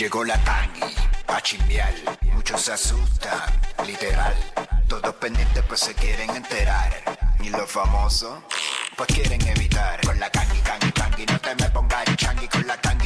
Llegó 0.00 0.24
la 0.24 0.38
tangi, 0.44 0.94
pa' 1.26 1.42
chimbiar. 1.42 1.92
Muchos 2.32 2.62
se 2.62 2.72
asustan, 2.72 3.38
literal. 3.86 4.34
Todos 4.88 5.14
pendientes 5.16 5.62
pues 5.68 5.80
se 5.80 5.94
quieren 5.94 6.30
enterar. 6.30 6.90
Y 7.42 7.50
los 7.50 7.70
famosos, 7.70 8.38
pues 8.96 9.06
quieren 9.12 9.46
evitar. 9.46 10.00
Con 10.00 10.18
la 10.18 10.30
tangi, 10.30 10.58
tangi, 10.60 10.90
tangi, 10.92 11.26
no 11.26 11.38
te 11.38 11.54
me 11.54 11.68
pongas 11.68 12.16
changi. 12.16 12.48
Con 12.48 12.66
la 12.66 12.80
tangi, 12.80 12.99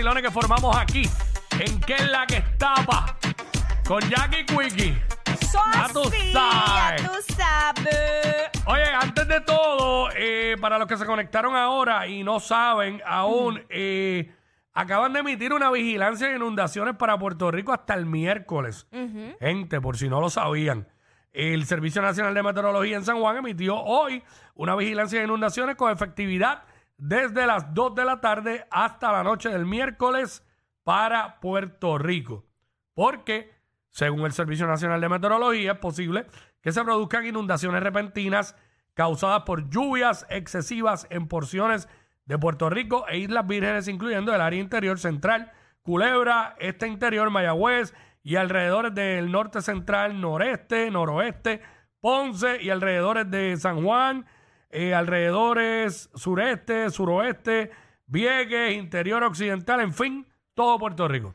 vacilones 0.00 0.22
que 0.22 0.30
formamos 0.30 0.76
aquí. 0.78 1.02
¿En 1.58 1.78
qué 1.80 1.94
es 1.94 2.10
la 2.10 2.26
que 2.26 2.38
estaba? 2.38 3.18
Con 3.86 4.00
Jackie 4.08 4.46
Quickie. 4.46 4.98
Ya 5.74 5.88
tú 5.92 6.04
sabes. 6.04 6.32
ya 6.32 6.96
tú 6.96 7.34
sabes. 7.34 8.50
Oye, 8.64 8.84
antes 8.98 9.28
de 9.28 9.40
todo, 9.42 10.08
eh, 10.16 10.56
para 10.58 10.78
los 10.78 10.88
que 10.88 10.96
se 10.96 11.04
conectaron 11.04 11.54
ahora 11.54 12.06
y 12.06 12.24
no 12.24 12.40
saben 12.40 13.02
aún, 13.04 13.62
eh, 13.68 14.32
acaban 14.72 15.12
de 15.12 15.20
emitir 15.20 15.52
una 15.52 15.70
vigilancia 15.70 16.28
de 16.28 16.36
inundaciones 16.36 16.96
para 16.96 17.18
Puerto 17.18 17.50
Rico 17.50 17.74
hasta 17.74 17.92
el 17.92 18.06
miércoles. 18.06 18.86
Gente, 19.38 19.82
por 19.82 19.98
si 19.98 20.08
no 20.08 20.22
lo 20.22 20.30
sabían, 20.30 20.88
el 21.34 21.66
Servicio 21.66 22.00
Nacional 22.00 22.32
de 22.32 22.42
Meteorología 22.42 22.96
en 22.96 23.04
San 23.04 23.18
Juan 23.18 23.36
emitió 23.36 23.76
hoy 23.76 24.22
una 24.54 24.74
vigilancia 24.76 25.18
de 25.18 25.26
inundaciones 25.26 25.76
con 25.76 25.92
efectividad 25.92 26.62
desde 27.00 27.46
las 27.46 27.72
2 27.72 27.94
de 27.94 28.04
la 28.04 28.20
tarde 28.20 28.66
hasta 28.70 29.10
la 29.10 29.24
noche 29.24 29.48
del 29.48 29.64
miércoles 29.64 30.46
para 30.84 31.40
Puerto 31.40 31.96
Rico. 31.96 32.44
Porque, 32.94 33.54
según 33.88 34.26
el 34.26 34.32
Servicio 34.32 34.66
Nacional 34.66 35.00
de 35.00 35.08
Meteorología, 35.08 35.72
es 35.72 35.78
posible 35.78 36.26
que 36.60 36.72
se 36.72 36.84
produzcan 36.84 37.26
inundaciones 37.26 37.82
repentinas 37.82 38.54
causadas 38.92 39.44
por 39.44 39.70
lluvias 39.70 40.26
excesivas 40.28 41.06
en 41.08 41.26
porciones 41.26 41.88
de 42.26 42.38
Puerto 42.38 42.68
Rico 42.68 43.06
e 43.08 43.18
Islas 43.18 43.46
Vírgenes, 43.46 43.88
incluyendo 43.88 44.34
el 44.34 44.40
área 44.42 44.60
interior 44.60 44.98
central, 44.98 45.52
Culebra, 45.82 46.54
este 46.58 46.86
interior, 46.86 47.30
Mayagüez 47.30 47.94
y 48.22 48.36
alrededores 48.36 48.94
del 48.94 49.32
norte 49.32 49.62
central, 49.62 50.20
noreste, 50.20 50.90
noroeste, 50.90 51.62
Ponce 52.00 52.62
y 52.62 52.68
alrededores 52.68 53.30
de 53.30 53.56
San 53.56 53.82
Juan, 53.82 54.26
eh, 54.70 54.94
alrededores 54.94 56.10
sureste, 56.14 56.90
suroeste, 56.90 57.70
Vieques, 58.06 58.72
interior 58.76 59.22
occidental, 59.22 59.80
en 59.80 59.92
fin, 59.94 60.26
todo 60.54 60.78
Puerto 60.78 61.06
Rico. 61.06 61.34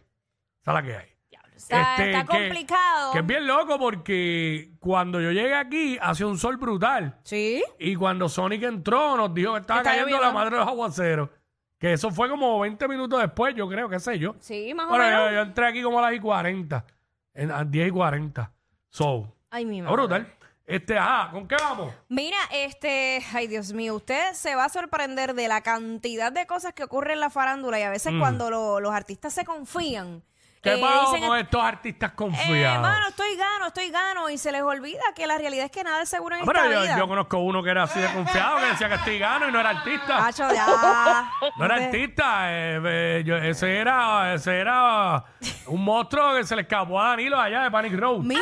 Esa 0.62 0.72
es 0.72 0.76
la 0.76 0.84
que 0.84 0.96
hay. 0.98 1.08
Está, 1.56 1.96
Este, 1.96 2.12
está 2.12 2.22
que- 2.24 2.28
complicado. 2.38 3.12
Que 3.14 3.20
es 3.20 3.26
bien 3.26 3.48
loco 3.48 3.80
porque 3.80 4.72
cuando 4.80 5.22
yo 5.22 5.32
llegué 5.32 5.56
aquí 5.56 5.98
hace 6.02 6.26
un 6.26 6.38
sol 6.38 6.58
brutal. 6.58 7.18
Sí. 7.24 7.64
Y 7.80 7.96
cuando 7.96 8.28
Sonic 8.28 8.64
entró 8.64 9.16
nos 9.16 9.34
dijo 9.34 9.54
que 9.54 9.62
estaba 9.62 9.80
Está 9.80 9.92
cayendo 9.92 10.10
lloviendo. 10.18 10.28
la 10.28 10.34
madre 10.34 10.52
de 10.56 10.58
los 10.60 10.68
aguaceros. 10.68 11.30
Que 11.80 11.94
eso 11.94 12.12
fue 12.12 12.28
como 12.30 12.60
20 12.60 12.88
minutos 12.90 13.22
después, 13.22 13.56
yo 13.56 13.70
creo, 13.70 13.88
qué 13.88 14.00
sé 14.02 14.20
yo. 14.20 14.36
Sí, 14.40 14.74
más 14.74 14.88
o 14.88 14.98
menos. 14.98 15.10
yo, 15.30 15.32
yo 15.36 15.42
entré 15.44 15.66
aquí 15.68 15.82
como 15.82 16.00
a 16.00 16.02
las 16.02 16.14
y 16.14 16.20
40. 16.20 16.86
En, 17.34 17.52
a 17.52 17.64
10 17.64 17.88
y 17.88 17.92
40. 17.92 18.52
So, 18.90 19.34
Ay, 19.50 19.64
mi 19.66 19.82
madre. 19.82 19.94
brutal. 19.96 20.34
Este, 20.68 20.98
ajá, 20.98 21.30
¿con 21.32 21.48
qué 21.48 21.56
vamos? 21.60 21.94
Mira, 22.10 22.38
este, 22.52 23.24
ay 23.34 23.46
Dios 23.48 23.72
mío, 23.72 23.96
usted 23.96 24.34
se 24.34 24.56
va 24.56 24.66
a 24.66 24.70
sorprender 24.70 25.36
de 25.36 25.48
la 25.48 25.62
cantidad 25.62 26.32
de 26.32 26.48
cosas 26.48 26.74
que 26.74 26.84
ocurren 26.84 27.14
en 27.14 27.20
la 27.20 27.30
farándula 27.30 27.80
y 27.80 27.84
a 27.84 27.92
veces 27.92 28.14
cuando 28.20 28.50
lo- 28.50 28.80
los 28.80 28.92
artistas 28.94 29.32
se 29.34 29.46
confían. 29.46 30.24
¿Qué 30.66 30.74
eh, 30.74 30.82
pasa 30.82 31.20
con 31.26 31.38
estos 31.38 31.64
artistas 31.64 32.12
eh, 32.12 32.16
confiados? 32.16 32.82
mano, 32.82 33.08
estoy 33.10 33.36
gano, 33.38 33.68
estoy 33.68 33.90
gano 33.92 34.30
y 34.30 34.38
se 34.38 34.52
les 34.52 34.62
olvida 34.64 35.02
que 35.16 35.28
la 35.28 35.38
realidad 35.38 35.66
es 35.66 35.72
que 35.72 35.84
nada 35.84 36.02
es 36.02 36.10
seguro 36.10 36.36
en 36.36 36.42
Ah, 36.42 36.46
pero 36.48 36.60
esta 36.64 36.74
yo, 36.74 36.82
vida. 36.82 36.98
yo 36.98 37.08
conozco 37.08 37.38
uno 37.38 37.62
que 37.64 37.70
era 37.70 37.84
así 37.84 38.00
de 38.00 38.12
confiado, 38.12 38.58
que 38.58 38.66
decía 38.66 38.90
que 38.90 38.96
estoy 38.96 39.20
gano 39.20 39.48
y 39.48 39.52
no 39.52 39.60
era 39.60 39.70
artista. 39.70 40.26
Hacho, 40.26 40.52
ya. 40.52 41.30
No 41.58 41.66
era 41.66 41.76
artista, 41.76 42.52
eh, 42.52 42.82
eh, 42.84 43.24
yo- 43.26 43.38
ese 43.38 43.78
era 43.78 44.34
ese 44.34 44.60
era 44.60 45.24
un 45.68 45.84
monstruo 45.86 46.34
que 46.36 46.44
se 46.44 46.56
le 46.56 46.64
escapó 46.64 47.00
a 47.00 47.10
Danilo 47.10 47.40
allá 47.40 47.62
de 47.62 47.72
Panic 47.72 47.94
Road. 48.00 48.20
Mire 48.22 48.42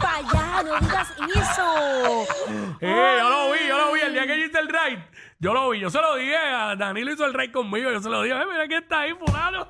para 0.00 0.16
allá, 0.18 0.62
no 0.62 0.78
digas 0.80 1.14
eso. 1.34 2.26
Yo 2.80 3.28
lo 3.30 3.50
vi, 3.52 3.66
yo 3.66 3.78
lo 3.78 3.92
vi 3.92 4.00
el 4.00 4.12
día 4.12 4.26
que 4.26 4.38
yo 4.38 4.44
hice 4.46 4.58
el 4.58 4.68
raid. 4.68 4.98
Yo 5.38 5.52
lo 5.52 5.70
vi, 5.70 5.80
yo 5.80 5.90
se 5.90 6.00
lo 6.00 6.14
dije 6.16 6.36
a 6.36 6.74
Danilo 6.76 7.12
hizo 7.12 7.24
el 7.24 7.34
raid 7.34 7.52
conmigo, 7.52 7.90
yo 7.90 8.00
se 8.00 8.08
lo 8.08 8.22
dije, 8.22 8.34
eh, 8.36 8.44
mira 8.50 8.66
quién 8.66 8.82
está 8.82 9.00
ahí, 9.00 9.14
fulano. 9.14 9.68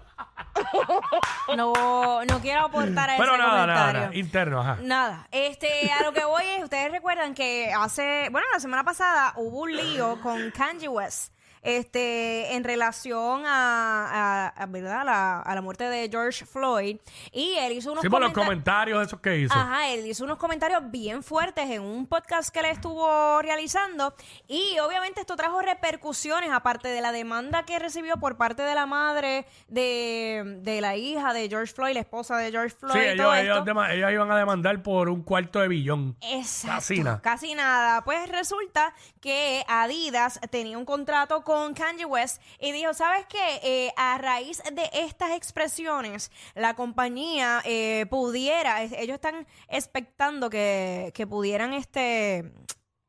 No, 1.57 2.25
no 2.25 2.41
quiero 2.41 2.62
aportar 2.67 3.11
a 3.11 3.17
Pero 3.17 3.35
ese 3.35 3.43
nada, 3.43 3.67
nada, 3.67 3.75
comentario. 3.75 4.01
nada, 4.01 4.15
interno, 4.17 4.61
ajá. 4.61 4.79
Nada, 4.83 5.29
este, 5.31 5.91
a 5.93 6.03
lo 6.03 6.12
que 6.12 6.25
voy 6.25 6.45
es, 6.45 6.65
ustedes 6.65 6.91
recuerdan 6.91 7.35
que 7.35 7.73
hace, 7.73 8.29
bueno, 8.31 8.47
la 8.53 8.61
semana 8.61 8.83
pasada 8.85 9.33
hubo 9.37 9.61
un 9.62 9.77
lío 9.77 10.19
con 10.23 10.51
Kanye 10.51 10.89
West, 10.89 11.34
este, 11.65 12.55
en 12.55 12.63
relación 12.63 13.43
a, 13.47 14.49
a- 14.49 14.63
a, 14.63 14.67
¿verdad? 14.67 15.05
La- 15.05 15.41
a 15.41 15.55
la 15.55 15.61
muerte 15.63 15.85
de 15.85 16.09
George 16.09 16.45
Floyd, 16.45 16.99
y 17.33 17.55
él 17.59 17.73
hizo 17.73 17.91
unos 17.93 18.03
Sí, 18.03 18.09
por 18.09 18.21
los 18.21 18.31
comenta- 18.33 18.45
comentarios 18.47 19.07
esos 19.07 19.21
que 19.21 19.39
hizo. 19.39 19.55
Ajá, 19.55 19.89
él 19.89 20.07
hizo 20.07 20.25
unos 20.25 20.39
comentarios 20.39 20.83
bien 20.91 21.23
fuertes 21.23 21.69
en 21.71 21.83
un 21.83 22.07
podcast 22.07 22.51
que 22.55 22.63
le 22.63 22.71
estuvo 22.71 23.41
realizando 23.43 24.15
y 24.47 24.79
obviamente 24.79 25.21
esto 25.21 25.35
trajo 25.37 25.61
repercusiones 25.63 26.51
aparte 26.53 26.89
de 26.89 27.01
la 27.01 27.11
demanda 27.13 27.65
que 27.65 27.79
recibió 27.79 28.19
por 28.19 28.37
parte 28.37 28.63
de 28.63 28.75
la 28.75 28.87
madre 28.87 29.47
de, 29.69 30.59
de 30.61 30.81
la 30.81 30.97
hija 30.97 31.33
de 31.33 31.49
George 31.49 31.73
Floyd, 31.73 31.95
la 31.95 32.01
esposa 32.01 32.37
de 32.37 32.51
George 32.51 32.77
Floyd. 32.79 32.93
Sí, 32.93 33.09
y 33.15 33.17
todo 33.17 33.35
ellos, 33.35 33.59
esto. 33.67 33.85
ellos 33.91 34.13
iban 34.13 34.31
a 34.31 34.37
demandar 34.39 34.83
por 34.83 35.09
un 35.09 35.23
cuarto 35.23 35.61
de 35.61 35.69
billón. 35.69 36.17
Exacto. 36.21 36.75
Casi 36.77 37.01
nada. 37.03 37.21
Casi 37.23 37.55
nada. 37.55 38.05
Pues 38.05 38.29
resulta 38.29 38.95
que 39.21 39.65
Adidas 39.69 40.39
tenía 40.51 40.77
un 40.77 40.85
contrato 40.85 41.43
con 41.43 41.54
Kanye 41.75 42.05
West 42.05 42.43
y 42.59 42.73
dijo, 42.73 42.93
¿sabes 42.95 43.27
qué? 43.27 43.61
Eh, 43.63 43.93
a 43.97 44.19
raíz 44.19 44.63
de 44.73 44.91
estas 44.93 45.33
expresiones, 45.33 46.31
la 46.55 46.75
compañía 46.75 47.62
eh, 47.65 48.06
pudiera, 48.11 48.83
ellos 48.83 49.15
están 49.15 49.47
expectando 49.69 50.51
que, 50.51 51.12
que 51.15 51.27
pudieran 51.27 51.73
este... 51.73 52.53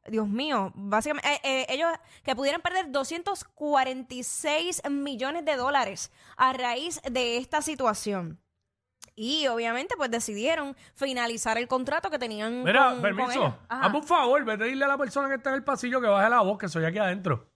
Dios 0.07 0.27
mío, 0.27 0.71
básicamente, 0.75 1.27
eh, 1.27 1.39
eh, 1.43 1.65
ellos 1.69 1.89
que 2.23 2.35
pudieran 2.35 2.61
perder 2.61 2.91
246 2.91 4.83
millones 4.91 5.45
de 5.45 5.55
dólares 5.55 6.11
a 6.37 6.53
raíz 6.53 7.01
de 7.09 7.37
esta 7.37 7.63
situación. 7.63 8.39
Y 9.15 9.47
obviamente, 9.47 9.95
pues 9.97 10.11
decidieron 10.11 10.75
finalizar 10.93 11.57
el 11.57 11.67
contrato 11.67 12.11
que 12.11 12.19
tenían 12.19 12.63
Mira, 12.63 12.83
con, 12.83 12.93
con 12.93 13.01
permiso, 13.01 13.31
ellos. 13.31 13.53
Ajá. 13.67 13.85
hazme 13.85 13.97
un 13.97 14.03
favor, 14.03 14.45
vete 14.45 14.65
a 14.65 14.85
a 14.85 14.87
la 14.89 14.97
persona 14.97 15.27
que 15.27 15.35
está 15.35 15.49
en 15.49 15.55
el 15.55 15.63
pasillo 15.63 15.99
que 15.99 16.07
baje 16.07 16.29
la 16.29 16.41
voz, 16.41 16.59
que 16.59 16.67
soy 16.67 16.85
aquí 16.85 16.99
adentro. 16.99 17.54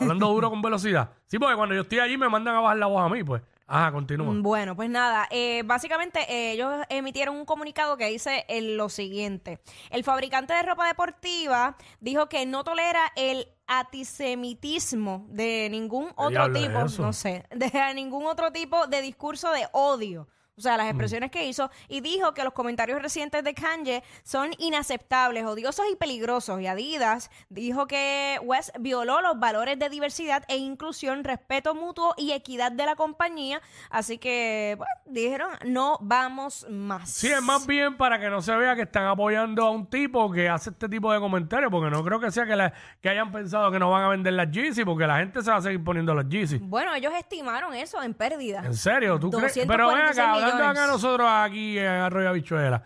Hablando 0.00 0.28
duro 0.28 0.50
con 0.50 0.62
velocidad. 0.62 1.10
Sí, 1.26 1.38
porque 1.38 1.56
cuando 1.56 1.74
yo 1.74 1.82
estoy 1.82 1.98
allí 1.98 2.16
me 2.16 2.28
mandan 2.28 2.56
a 2.56 2.60
bajar 2.60 2.78
la 2.78 2.86
voz 2.86 3.02
a 3.02 3.08
mí, 3.08 3.22
pues. 3.22 3.42
Ajá, 3.70 3.92
continúa. 3.92 4.32
Mm, 4.32 4.42
Bueno, 4.42 4.74
pues 4.74 4.88
nada, 4.88 5.28
eh, 5.30 5.62
básicamente 5.62 6.20
eh, 6.20 6.52
ellos 6.52 6.72
emitieron 6.88 7.36
un 7.36 7.44
comunicado 7.44 7.98
que 7.98 8.06
dice 8.06 8.46
eh, 8.48 8.62
lo 8.62 8.88
siguiente. 8.88 9.60
El 9.90 10.04
fabricante 10.04 10.54
de 10.54 10.62
ropa 10.62 10.86
deportiva 10.86 11.76
dijo 12.00 12.30
que 12.30 12.46
no 12.46 12.64
tolera 12.64 13.12
el 13.14 13.46
antisemitismo, 13.66 15.26
de 15.28 15.68
ningún 15.70 16.08
otro 16.16 16.46
es 16.46 16.52
tipo, 16.54 17.02
no 17.02 17.12
sé, 17.12 17.44
de 17.54 17.94
ningún 17.94 18.24
otro 18.24 18.50
tipo 18.52 18.86
de 18.86 19.02
discurso 19.02 19.52
de 19.52 19.68
odio. 19.72 20.28
O 20.58 20.60
sea, 20.60 20.74
Mm. 20.74 20.78
las 20.78 20.86
expresiones 20.88 21.30
que 21.30 21.46
hizo 21.46 21.70
y 21.88 22.00
dijo 22.00 22.34
que 22.34 22.42
los 22.44 22.52
comentarios 22.52 23.00
recientes 23.00 23.44
de 23.44 23.54
Kanye 23.54 24.02
son 24.24 24.50
inaceptables, 24.58 25.44
odiosos 25.44 25.86
y 25.92 25.96
peligrosos. 25.96 26.60
Y 26.60 26.66
Adidas 26.66 27.30
dijo 27.48 27.86
que 27.86 28.38
West 28.42 28.70
violó 28.80 29.20
los 29.20 29.38
valores 29.38 29.78
de 29.78 29.88
diversidad 29.88 30.44
e 30.48 30.56
inclusión, 30.56 31.24
respeto 31.24 31.74
mutuo 31.74 32.14
y 32.16 32.32
equidad 32.32 32.72
de 32.72 32.86
la 32.86 32.96
compañía. 32.96 33.60
Así 33.90 34.18
que, 34.18 34.74
bueno, 34.78 34.92
dijeron, 35.06 35.50
no 35.64 35.98
vamos 36.00 36.66
más. 36.68 37.10
Sí, 37.10 37.28
es 37.28 37.42
más 37.42 37.66
bien 37.66 37.96
para 37.96 38.18
que 38.18 38.28
no 38.28 38.42
se 38.42 38.54
vea 38.56 38.74
que 38.74 38.82
están 38.82 39.06
apoyando 39.06 39.64
a 39.64 39.70
un 39.70 39.86
tipo 39.86 40.30
que 40.32 40.48
hace 40.48 40.70
este 40.70 40.88
tipo 40.88 41.12
de 41.12 41.20
comentarios, 41.20 41.70
porque 41.70 41.90
no 41.90 42.02
creo 42.04 42.18
que 42.20 42.30
sea 42.30 42.46
que, 42.46 42.56
la- 42.56 42.72
que 43.00 43.08
hayan 43.08 43.30
pensado 43.30 43.70
que 43.70 43.78
no 43.78 43.90
van 43.90 44.04
a 44.04 44.08
vender 44.08 44.32
las 44.32 44.50
Yeezy, 44.50 44.84
porque 44.84 45.06
la 45.06 45.18
gente 45.18 45.42
se 45.42 45.50
va 45.50 45.56
a 45.58 45.62
seguir 45.62 45.82
poniendo 45.84 46.14
las 46.14 46.28
Yeezy. 46.28 46.58
Bueno, 46.58 46.94
ellos 46.94 47.12
estimaron 47.16 47.74
eso 47.74 48.02
en 48.02 48.14
pérdida. 48.14 48.62
¿En 48.64 48.74
serio? 48.74 49.18
¿Tú 49.18 49.30
crees? 49.30 49.54
246 49.54 49.66
Pero 49.68 49.88
ven 49.88 49.98
acá, 50.06 50.12
millones. 50.54 50.78
acá 50.78 50.86
nosotros 50.86 51.28
aquí 51.30 51.78
en 51.78 51.86
Arroyo 51.86 52.28
Habichuela, 52.28 52.84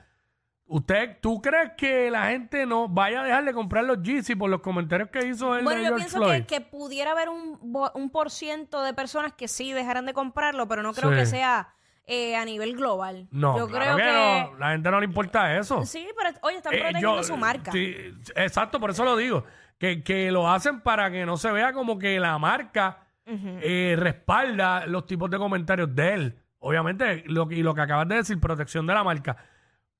¿usted, 0.66 1.18
¿tú 1.20 1.40
crees 1.42 1.72
que 1.76 2.10
la 2.10 2.26
gente 2.28 2.64
no 2.66 2.88
vaya 2.88 3.20
a 3.20 3.24
dejar 3.24 3.44
de 3.44 3.52
comprar 3.52 3.84
los 3.84 4.02
Yeezy 4.02 4.34
por 4.34 4.48
los 4.50 4.60
comentarios 4.60 5.10
que 5.10 5.26
hizo 5.26 5.56
el 5.56 5.64
Bueno, 5.64 5.78
de 5.80 5.84
yo 5.84 5.88
George 5.90 6.04
pienso 6.04 6.18
Floyd? 6.18 6.40
que, 6.44 6.46
que 6.46 6.60
pudiera 6.60 7.12
haber 7.12 7.28
un, 7.28 7.58
bo- 7.72 7.92
un 7.94 8.10
por 8.10 8.30
ciento 8.30 8.82
de 8.82 8.94
personas 8.94 9.32
que 9.34 9.48
sí 9.48 9.72
dejarán 9.72 10.06
de 10.06 10.14
comprarlo, 10.14 10.66
pero 10.68 10.82
no 10.82 10.92
creo 10.94 11.10
Sí. 11.10 11.16
que 11.16 11.26
sea 11.26 11.68
eh, 12.06 12.34
a 12.36 12.44
nivel 12.44 12.74
global. 12.76 13.28
No, 13.30 13.56
yo 13.56 13.68
claro 13.68 13.94
creo 13.94 13.96
que, 13.96 14.02
que... 14.02 14.50
no. 14.52 14.58
La 14.58 14.70
gente 14.72 14.90
no 14.90 14.98
le 14.98 15.06
importa 15.06 15.56
eso. 15.56 15.84
Sí, 15.86 16.08
pero 16.16 16.30
oye, 16.42 16.56
están 16.56 16.74
Eh, 16.74 16.78
protegiendo 16.80 17.16
yo- 17.16 17.22
su 17.22 17.36
marca. 17.36 17.70
sí, 17.70 17.94
exacto, 18.34 18.80
por 18.80 18.90
eso 18.90 19.04
lo 19.04 19.16
digo. 19.16 19.44
Que, 19.78 20.02
que 20.02 20.30
lo 20.32 20.50
hacen 20.50 20.80
para 20.80 21.10
que 21.10 21.24
no 21.26 21.36
se 21.36 21.50
vea 21.52 21.72
como 21.72 21.98
que 21.98 22.18
la 22.20 22.38
marca 22.38 22.98
eh, 23.26 23.94
respalda 23.98 24.84
los 24.86 25.06
tipos 25.06 25.30
de 25.30 25.38
comentarios 25.38 25.94
de 25.94 26.14
él. 26.14 26.38
Obviamente, 26.64 27.24
lo, 27.26 27.46
que- 27.48 27.56
y 27.56 27.62
lo 27.62 27.74
que 27.74 27.80
acabas 27.82 28.08
de 28.08 28.16
decir, 28.16 28.40
protección 28.40 28.86
de 28.86 28.94
la 28.94 29.04
marca. 29.04 29.36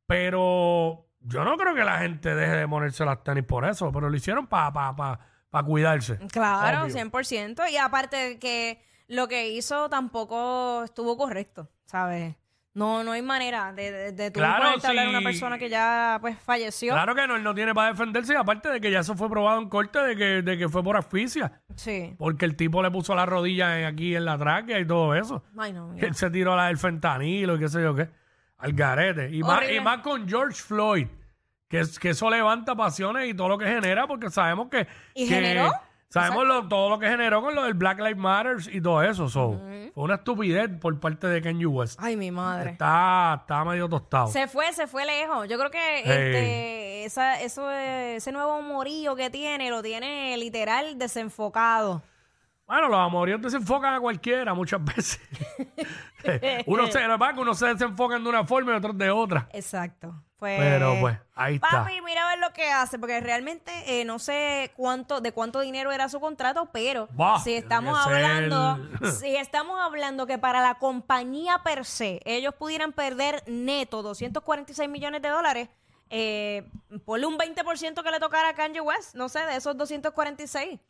Pero 0.07 1.07
yo 1.21 1.45
no 1.45 1.57
creo 1.57 1.75
que 1.75 1.85
la 1.85 1.99
gente 1.99 2.35
deje 2.35 2.57
de 2.57 2.69
ponerse 2.69 3.05
las 3.05 3.23
tenis 3.25 3.45
por 3.45 3.65
eso, 3.65 3.91
pero 3.93 4.09
lo 4.11 4.17
hicieron 4.17 4.47
para 4.47 4.73
pa, 4.73 4.95
pa, 4.97 5.21
pa 5.51 5.63
cuidarse. 5.63 6.19
Claro, 6.31 6.85
Obvio. 6.85 6.95
100%. 6.95 7.69
Y 7.71 7.77
aparte 7.77 8.17
de 8.17 8.39
que 8.39 8.83
lo 9.09 9.29
que 9.29 9.49
hizo 9.51 9.89
tampoco 9.89 10.83
estuvo 10.85 11.17
correcto, 11.17 11.69
¿sabes? 11.87 12.35
No, 12.75 13.05
no 13.05 13.13
hay 13.13 13.21
manera 13.21 13.71
de, 13.73 13.93
de, 13.93 14.13
de 14.13 14.31
tú 14.31 14.41
Claro, 14.41 14.65
ponerte 14.65 14.87
a 14.87 14.91
hablar 14.91 15.07
a 15.07 15.11
una 15.11 15.19
sí. 15.19 15.25
persona 15.27 15.59
que 15.59 15.69
ya 15.69 16.17
pues 16.23 16.39
falleció. 16.39 16.95
Claro 16.95 17.15
que 17.15 17.27
no, 17.27 17.37
él 17.37 17.43
no 17.43 17.55
tiene 17.55 17.75
para 17.75 17.89
defenderse, 17.91 18.33
y 18.33 18.37
aparte 18.37 18.71
de 18.71 18.81
que 18.81 18.91
ya 18.91 19.01
eso 19.01 19.15
fue 19.15 19.29
probado 19.29 19.61
en 19.61 19.69
corte 19.69 19.99
de 19.99 20.17
que, 20.17 20.25
de 20.43 20.57
que 20.57 20.69
fue 20.71 20.83
por 20.83 20.97
asfixia. 20.97 21.61
Sí. 21.77 22.15
Porque 22.17 22.47
el 22.47 22.57
tipo 22.57 22.83
le 22.83 22.91
puso 22.91 23.15
la 23.15 23.27
rodilla 23.27 23.79
en- 23.79 23.85
aquí 23.87 24.17
en 24.17 24.25
la 24.25 24.39
tráquea 24.39 24.81
y 24.81 24.87
todo 24.87 25.15
eso. 25.15 25.45
Ay, 25.59 25.75
no. 25.75 25.89
Mira. 25.89 26.07
él 26.09 26.15
se 26.15 26.31
tiró 26.31 26.57
la 26.57 26.69
del 26.69 26.79
fentanilo 26.79 27.57
y 27.57 27.59
qué 27.59 27.69
sé 27.69 27.83
yo 27.83 27.95
qué. 27.95 28.09
Al 28.57 28.73
garete. 28.73 29.29
Y 29.31 29.43
más, 29.43 29.59
Horrible. 29.59 29.75
y 29.75 29.81
más 29.81 29.99
con 29.99 30.27
George 30.27 30.63
Floyd. 30.63 31.09
Que, 31.69 31.81
es- 31.81 31.99
que 31.99 32.11
eso 32.11 32.31
levanta 32.31 32.75
pasiones 32.75 33.29
y 33.29 33.35
todo 33.35 33.49
lo 33.49 33.59
que 33.59 33.67
genera, 33.67 34.07
porque 34.07 34.31
sabemos 34.31 34.69
que. 34.71 34.87
¿Y 35.15 35.29
que- 35.29 35.35
generó? 35.35 35.71
Sabemos 36.13 36.47
lo- 36.47 36.69
todo 36.69 36.91
lo 36.91 36.99
que 36.99 37.09
generó 37.09 37.41
con 37.43 37.55
lo 37.55 37.65
del 37.65 37.75
Black 37.75 37.99
Lives 37.99 38.17
Matter 38.17 38.57
y 38.71 38.81
todo 38.81 39.03
eso. 39.03 39.29
so, 39.29 39.61
Fue 39.95 40.05
una 40.05 40.15
estupidez 40.17 40.69
por 40.81 40.99
parte 41.01 41.27
de 41.27 41.41
Kanye 41.43 41.67
West. 41.67 41.99
Ay, 42.03 42.17
mi 42.17 42.31
madre. 42.31 42.71
Está, 42.73 43.39
está 43.41 43.65
medio 43.65 43.89
tostado. 43.89 44.29
Se 44.29 44.47
fue, 44.49 44.73
se 44.73 44.87
fue 44.87 45.05
lejos. 45.07 45.49
Yo 45.49 45.59
creo 45.59 45.71
que 45.71 45.99
este, 46.01 47.05
esa, 47.05 47.41
eso, 47.41 47.71
ese 47.71 48.31
nuevo 48.33 48.61
morillo 48.63 49.17
que 49.17 49.31
tiene, 49.31 49.71
lo 49.71 49.83
tiene 49.83 50.37
literal 50.37 50.99
desenfocado. 50.99 52.03
Bueno, 52.73 52.89
los 52.89 53.01
amoríos 53.01 53.43
desenfocan 53.43 53.93
a 53.93 54.01
cualquiera 54.01 54.55
muchas 54.55 54.83
veces. 54.97 55.21
uno 56.65 56.87
se, 56.87 57.07
lo 57.07 57.13
que 57.13 57.19
pasa 57.19 57.31
es 57.31 57.35
que 57.35 57.41
uno 57.43 57.55
se 57.55 57.67
desenfocan 57.67 58.25
de 58.25 58.31
una 58.31 58.47
forma 58.47 58.73
y 58.73 58.77
otros 58.77 58.97
de 58.97 59.11
otra. 59.11 59.47
Exacto. 59.53 60.15
Pues, 60.39 60.59
Pero, 60.59 60.97
pues, 60.99 61.19
ahí 61.35 61.57
está. 61.57 61.69
Papi, 61.69 62.01
mira 62.01 62.27
a 62.27 62.31
ver 62.31 62.39
lo 62.39 62.51
que 62.55 62.71
hace, 62.71 62.99
porque 62.99 63.21
realmente 63.21 63.71
eh, 63.87 64.07
no 64.07 64.19
sé 64.19 64.73
cuánto, 64.75 65.21
de 65.21 65.33
cuánto 65.33 65.61
dinero 65.61 65.93
era 65.93 66.09
su 66.09 66.19
contrato, 66.19 66.71
pero 66.73 67.09
Bah, 67.13 67.39
si 67.45 67.53
estamos 67.53 67.99
hablando, 67.99 68.79
si 69.21 69.37
estamos 69.37 69.79
hablando 69.79 70.27
que 70.27 70.39
para 70.39 70.63
la 70.63 70.77
compañía 70.77 71.61
per 71.63 71.85
se, 71.85 72.23
ellos 72.25 72.55
pudieran 72.55 72.93
perder 72.93 73.43
neto 73.47 74.03
246 74.03 74.89
millones 74.89 75.21
de 75.21 75.29
dólares, 75.29 75.69
eh, 76.09 76.67
ponle 77.05 77.27
un 77.27 77.37
20% 77.37 78.03
que 78.03 78.11
le 78.11 78.19
tocara 78.19 78.49
a 78.49 78.55
Kanye 78.55 78.81
West, 78.81 79.15
no 79.15 79.29
sé, 79.29 79.41
de 79.45 79.57
esos 79.57 79.77
246. 79.77 80.81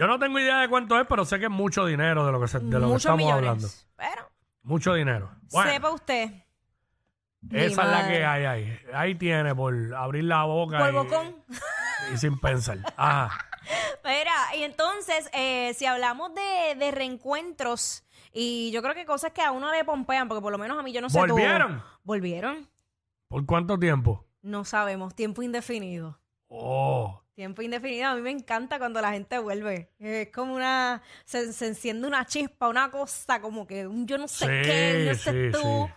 Yo 0.00 0.06
no 0.06 0.18
tengo 0.18 0.38
idea 0.38 0.60
de 0.60 0.68
cuánto 0.70 0.98
es, 0.98 1.06
pero 1.06 1.26
sé 1.26 1.38
que 1.38 1.44
es 1.44 1.50
mucho 1.50 1.84
dinero 1.84 2.24
de 2.24 2.32
lo 2.32 2.40
que, 2.40 2.48
se- 2.48 2.58
de 2.58 2.64
lo 2.72 2.80
que 2.80 2.86
Muchos 2.86 3.00
estamos 3.04 3.18
millones. 3.18 3.38
hablando. 3.48 3.68
Pero, 3.96 4.30
Mucho 4.62 4.94
dinero. 4.94 5.30
Bueno, 5.52 5.70
sepa 5.72 5.90
usted. 5.90 6.30
Mi 7.42 7.58
esa 7.60 7.66
es 7.66 7.76
la 7.76 7.84
madre. 7.84 8.12
que 8.18 8.24
hay 8.24 8.44
ahí. 8.46 8.78
Ahí 8.94 9.14
tiene 9.16 9.54
por 9.54 9.74
abrir 9.94 10.24
la 10.24 10.44
boca 10.44 10.78
Por 10.78 10.88
y, 10.88 10.92
bocón. 10.92 11.36
y 12.14 12.16
sin 12.16 12.38
pensar. 12.38 12.78
Ajá. 12.96 13.46
Mira, 14.04 14.56
y 14.56 14.62
entonces, 14.62 15.28
eh, 15.34 15.74
si 15.74 15.84
hablamos 15.84 16.32
de, 16.34 16.76
de 16.76 16.90
reencuentros, 16.92 18.02
y 18.32 18.70
yo 18.72 18.80
creo 18.82 18.94
que 18.94 19.04
cosas 19.04 19.32
que 19.32 19.42
a 19.42 19.50
uno 19.52 19.70
le 19.70 19.84
pompean, 19.84 20.28
porque 20.28 20.40
por 20.40 20.50
lo 20.52 20.56
menos 20.58 20.78
a 20.78 20.82
mí 20.82 20.92
yo 20.92 21.02
no 21.02 21.10
sé. 21.10 21.18
tú- 21.20 21.28
¿Volvieron? 21.34 21.82
¿Volvieron? 22.04 22.68
¿Por 23.28 23.44
cuánto 23.44 23.78
tiempo? 23.78 24.24
No 24.42 24.64
sabemos, 24.64 25.14
tiempo 25.14 25.42
indefinido. 25.42 26.18
Oh. 26.48 27.22
Tiempo 27.34 27.62
indefinido, 27.62 28.08
a 28.10 28.14
mí 28.14 28.20
me 28.20 28.30
encanta 28.30 28.78
cuando 28.78 29.00
la 29.00 29.12
gente 29.12 29.38
vuelve. 29.38 29.90
Es 29.98 30.28
como 30.32 30.54
una. 30.54 31.02
Se, 31.24 31.52
se 31.52 31.68
enciende 31.68 32.06
una 32.06 32.26
chispa, 32.26 32.68
una 32.68 32.90
cosa, 32.90 33.40
como 33.40 33.66
que 33.66 33.86
un 33.86 34.06
yo 34.06 34.18
no 34.18 34.28
sé 34.28 34.44
Sí, 34.46 34.68
qué, 34.68 35.04
no 35.08 35.14
sé 35.14 35.52
sí, 35.52 35.52
tú. 35.52 35.90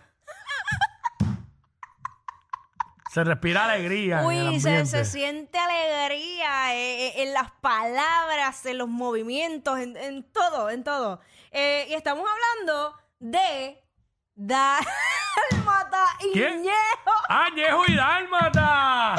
Se 3.12 3.22
respira 3.22 3.66
alegría 3.66 4.22
en 4.22 4.30
el 4.30 4.48
Uy, 4.48 4.60
se, 4.60 4.68
ambiente. 4.70 4.86
se 4.86 5.04
siente 5.04 5.56
alegría 5.58 6.74
eh, 6.74 7.06
eh, 7.08 7.22
en 7.22 7.32
las 7.32 7.52
palabras, 7.60 8.66
en 8.66 8.78
los 8.78 8.88
movimientos, 8.88 9.78
en, 9.78 9.96
en 9.96 10.24
todo, 10.24 10.68
en 10.68 10.82
todo. 10.82 11.20
Eh, 11.52 11.86
y 11.90 11.94
estamos 11.94 12.26
hablando 12.28 12.98
de 13.20 13.83
Dálmata 14.36 16.04
y 16.20 16.32
¿Quién? 16.32 16.62
Ñejo. 16.62 17.12
¡Ah, 17.28 17.48
Ñejo 17.54 17.82
y 17.86 17.94
Dálmata! 17.94 19.14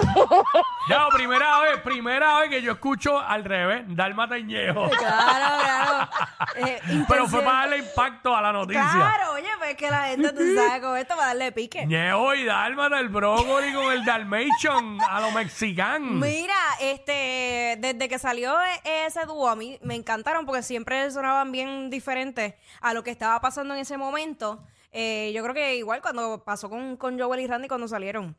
ya, 0.89 1.07
primera 1.13 1.59
vez, 1.62 1.79
primera 1.81 2.39
vez 2.39 2.50
que 2.50 2.62
yo 2.62 2.73
escucho 2.73 3.19
al 3.19 3.44
revés, 3.44 3.83
Dálmata 3.88 4.38
y 4.38 4.44
Ñejo. 4.44 4.89
Claro, 4.89 5.62
claro. 5.62 6.09
Eh, 6.57 6.79
Pero 7.09 7.27
fue 7.27 7.41
para 7.41 7.59
darle 7.62 7.79
impacto 7.79 8.33
a 8.33 8.41
la 8.41 8.53
noticia. 8.53 8.81
Claro, 8.81 9.33
oye, 9.33 9.50
pues 9.57 9.75
que 9.75 9.89
la 9.89 10.06
gente, 10.06 10.31
tú 10.31 10.41
sabes, 10.56 10.81
con 10.81 10.97
esto 10.97 11.17
va 11.17 11.23
a 11.23 11.27
darle 11.27 11.51
pique. 11.51 11.86
Ñejo 11.86 12.34
y 12.34 12.45
Dálmata, 12.45 13.00
el 13.00 13.10
brócoli 13.10 13.74
con 13.74 13.91
el 13.91 14.05
Dalmation 14.05 15.00
a 15.01 15.19
lo 15.19 15.31
mexicano. 15.31 16.05
Mira, 16.12 16.55
este, 16.79 17.75
desde 17.79 18.07
que 18.07 18.19
salió 18.19 18.55
e- 18.86 19.05
ese 19.05 19.25
dúo, 19.25 19.50
a 19.50 19.55
mí 19.57 19.77
me 19.81 19.95
encantaron 19.95 20.45
porque 20.45 20.63
siempre 20.63 21.10
sonaban 21.12 21.51
bien 21.51 21.89
diferentes 21.89 22.53
a 22.79 22.93
lo 22.93 23.03
que 23.03 23.12
estaba 23.12 23.41
pasando 23.41 23.74
en 23.74 23.81
ese 23.81 23.98
momento. 23.98 24.63
Eh, 24.98 25.34
yo 25.36 25.44
creo 25.44 25.54
que 25.54 25.75
igual 25.75 26.02
cuando 26.02 26.42
pasó 26.46 26.70
con, 26.70 26.96
con 26.96 27.20
Joel 27.20 27.42
y 27.42 27.48
Randy 27.48 27.68
cuando 27.68 27.86
salieron. 27.86 28.38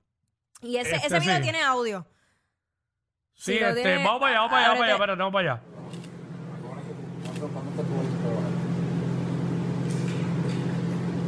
Y 0.63 0.79
ese, 0.79 0.95
Este 0.97 1.09
ese 1.09 1.21
video 1.21 1.37
sí. 1.37 1.43
tiene 1.43 1.63
audio. 1.63 2.07
Sí, 3.35 3.59
lo 3.61 3.69
este, 3.69 3.83
tiene- 3.83 4.03
vamos 4.03 4.21
para 4.21 4.31
allá, 4.31 4.39
vamos 4.39 4.51
para 4.53 4.63
allá, 4.63 4.69
vamos 4.69 4.79
para 4.79 4.89
allá, 4.89 4.95
ábrete. 4.95 4.95
espérate, 4.95 5.19
vamos 5.19 5.33
para 5.35 5.53
allá. 5.53 5.63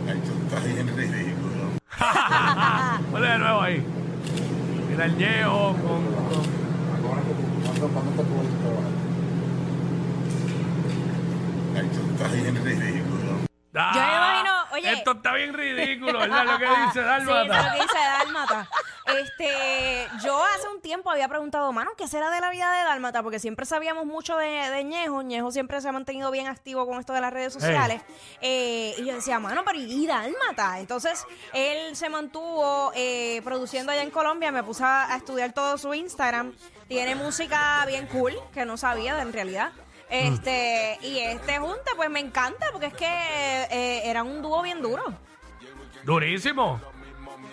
Ay, 0.08 0.20
tú 0.24 0.32
estás 0.44 0.64
bien 0.64 0.96
ridículo. 0.96 1.68
Ponle 3.10 3.28
de 3.28 3.38
nuevo 3.38 3.60
ahí. 3.60 3.84
Mira 4.88 5.04
el 5.04 5.16
Ñejo 5.18 5.72
con... 5.74 6.04
con- 6.06 6.58
Ay, 11.76 11.88
tú 11.92 12.12
estás 12.12 12.32
bien 12.32 12.54
ridículo. 12.64 13.38
Yo 13.72 14.00
me 14.00 14.16
imagino, 14.16 14.17
oye- 14.78 14.92
Esto 14.92 15.12
está 15.12 15.34
bien 15.34 15.52
ridículo, 15.54 16.18
¿verdad? 16.18 16.44
Lo 16.44 16.58
que 16.58 16.66
dice 16.86 17.00
Dálmata. 17.02 17.44
lo 17.62 17.72
que 17.72 17.82
dice 17.82 17.98
Dálmata. 17.98 18.68
Este, 19.06 20.06
yo 20.22 20.44
hace 20.44 20.68
un 20.68 20.80
tiempo 20.82 21.10
había 21.10 21.28
preguntado, 21.28 21.72
mano, 21.72 21.92
¿qué 21.96 22.06
será 22.06 22.30
de 22.30 22.40
la 22.40 22.50
vida 22.50 22.70
de 22.72 22.84
Dálmata? 22.84 23.22
Porque 23.22 23.38
siempre 23.38 23.64
sabíamos 23.66 24.04
mucho 24.06 24.36
de, 24.36 24.46
de 24.70 24.84
Ñejo. 24.84 25.22
Ñejo 25.22 25.50
siempre 25.50 25.80
se 25.80 25.88
ha 25.88 25.92
mantenido 25.92 26.30
bien 26.30 26.46
activo 26.46 26.86
con 26.86 26.98
esto 27.00 27.12
de 27.14 27.20
las 27.20 27.32
redes 27.32 27.52
sociales. 27.52 28.02
Eh, 28.40 28.94
y 28.98 29.04
yo 29.06 29.14
decía, 29.14 29.38
mano, 29.38 29.62
pero 29.64 29.78
¿y 29.78 30.06
Dálmata? 30.06 30.78
Entonces, 30.78 31.24
él 31.54 31.96
se 31.96 32.08
mantuvo 32.10 32.92
eh, 32.94 33.40
produciendo 33.44 33.92
allá 33.92 34.02
en 34.02 34.10
Colombia. 34.10 34.52
Me 34.52 34.62
puse 34.62 34.84
a, 34.84 35.12
a 35.12 35.16
estudiar 35.16 35.52
todo 35.52 35.78
su 35.78 35.94
Instagram. 35.94 36.52
Tiene 36.86 37.14
música 37.14 37.84
bien 37.86 38.06
cool, 38.06 38.34
que 38.52 38.64
no 38.64 38.76
sabía 38.76 39.20
en 39.22 39.32
realidad. 39.32 39.72
Este, 40.10 40.98
y 41.02 41.18
este 41.18 41.58
junte, 41.58 41.90
pues 41.96 42.08
me 42.10 42.20
encanta, 42.20 42.66
porque 42.72 42.86
es 42.86 42.94
que 42.94 43.06
eh, 43.06 44.02
era 44.04 44.22
un 44.22 44.40
dúo 44.42 44.62
bien 44.62 44.80
duro. 44.80 45.04
Durísimo. 46.04 46.80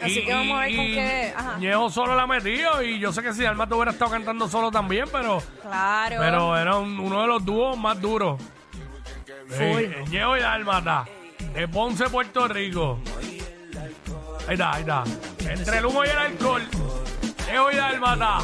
Así 0.02 0.26
que 0.26 0.34
vamos 0.34 0.58
a 0.58 0.62
ver 0.62 0.76
con 0.76 0.86
qué. 0.86 1.34
Ajá. 1.36 1.58
Ñejo 1.58 1.90
solo 1.90 2.16
la 2.16 2.24
ha 2.24 2.28
metido 2.28 2.82
y 2.82 3.00
yo 3.00 3.14
sé 3.14 3.22
que 3.24 3.34
si 3.34 3.46
Alma 3.46 3.68
te 3.68 3.76
hubiera 3.76 3.92
estado 3.92 4.12
cantando 4.12 4.48
solo 4.50 4.70
también, 4.72 5.06
pero, 5.12 5.42
Claro. 5.62 6.16
pero 6.20 6.58
era 6.58 6.78
un- 6.78 7.00
uno 7.00 7.22
de 7.22 7.28
los 7.28 7.46
dúos 7.46 7.78
más 7.78 8.00
duros. 8.02 8.42
Sí, 9.50 9.90
Ñejo 10.10 10.36
y 10.38 10.40
Dálmata, 10.42 11.06
de 11.54 11.68
Ponce, 11.68 12.10
Puerto 12.10 12.48
Rico. 12.48 13.00
Ahí 14.48 14.54
está, 14.54 14.74
ahí 14.74 14.82
está. 14.82 15.04
Entre 15.50 15.78
el 15.78 15.86
humo 15.86 16.04
y 16.04 16.10
el 16.10 16.18
alcohol, 16.18 16.64
Ñejo 17.50 17.72
y 17.72 17.76
Dálmata. 17.76 18.38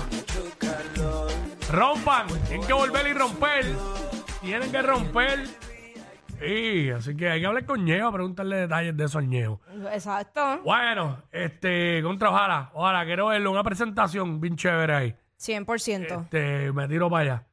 Rompan, 1.72 2.28
tienen 2.50 2.68
que 2.68 2.74
volver 2.74 3.08
y 3.08 3.14
romper. 3.14 3.66
Tienen 4.42 4.72
que 4.72 4.82
romper. 4.82 5.40
Sí, 6.40 6.90
así 6.90 7.16
que 7.16 7.30
hay 7.30 7.40
que 7.40 7.46
hablar 7.46 7.66
con 7.66 7.86
Ñejo, 7.86 8.12
preguntarle 8.12 8.58
detalles 8.58 8.98
de 8.98 9.06
esos 9.06 9.24
Ñejos. 9.24 9.60
Exacto. 9.94 10.60
Bueno, 10.64 11.24
este, 11.32 12.02
contra 12.04 12.30
ojalá, 12.30 12.72
ojalá, 12.74 13.06
quiero 13.06 13.28
verlo, 13.28 13.52
una 13.52 13.64
presentación 13.64 14.42
bien 14.42 14.58
chévere 14.58 14.94
ahí. 14.94 15.16
100%. 15.40 16.24
Este, 16.24 16.72
me 16.74 16.88
tiro 16.90 17.10
para 17.10 17.22
allá. 17.22 17.48